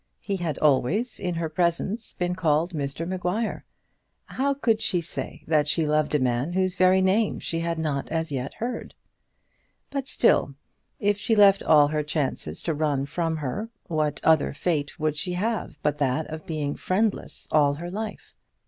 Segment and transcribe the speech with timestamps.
[0.19, 3.65] He had always in her presence been called Mr Maguire.
[4.25, 8.11] How could she say that she loved a man whose very name she had not
[8.11, 8.95] as yet heard?
[9.91, 10.55] But still,
[10.99, 15.33] if she left all her chances to run from her, what other fate would she
[15.33, 18.33] have but that of being friendless all her life?